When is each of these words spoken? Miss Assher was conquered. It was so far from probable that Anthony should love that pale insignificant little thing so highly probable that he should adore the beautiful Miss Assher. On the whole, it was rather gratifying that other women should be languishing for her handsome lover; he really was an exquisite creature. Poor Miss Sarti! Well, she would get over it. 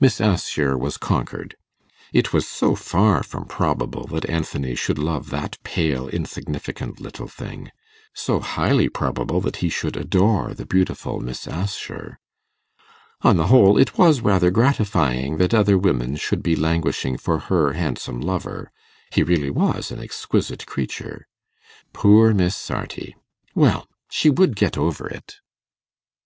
Miss 0.00 0.22
Assher 0.22 0.78
was 0.78 0.96
conquered. 0.96 1.54
It 2.14 2.32
was 2.32 2.48
so 2.48 2.74
far 2.74 3.22
from 3.22 3.44
probable 3.44 4.06
that 4.06 4.26
Anthony 4.26 4.74
should 4.74 4.98
love 4.98 5.28
that 5.28 5.58
pale 5.64 6.08
insignificant 6.08 6.98
little 6.98 7.28
thing 7.28 7.70
so 8.14 8.40
highly 8.40 8.88
probable 8.88 9.38
that 9.42 9.56
he 9.56 9.68
should 9.68 9.98
adore 9.98 10.54
the 10.54 10.64
beautiful 10.64 11.20
Miss 11.20 11.46
Assher. 11.46 12.18
On 13.20 13.36
the 13.36 13.48
whole, 13.48 13.76
it 13.76 13.98
was 13.98 14.22
rather 14.22 14.50
gratifying 14.50 15.36
that 15.36 15.52
other 15.52 15.76
women 15.76 16.16
should 16.16 16.42
be 16.42 16.56
languishing 16.56 17.18
for 17.18 17.38
her 17.38 17.74
handsome 17.74 18.18
lover; 18.22 18.72
he 19.12 19.22
really 19.22 19.50
was 19.50 19.90
an 19.90 20.00
exquisite 20.02 20.64
creature. 20.64 21.26
Poor 21.92 22.32
Miss 22.32 22.56
Sarti! 22.56 23.14
Well, 23.54 23.86
she 24.08 24.30
would 24.30 24.56
get 24.56 24.78
over 24.78 25.06
it. 25.06 25.36